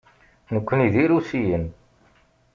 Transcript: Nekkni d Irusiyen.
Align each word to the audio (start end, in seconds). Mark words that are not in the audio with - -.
Nekkni 0.53 0.87
d 0.93 0.95
Irusiyen. 1.03 1.65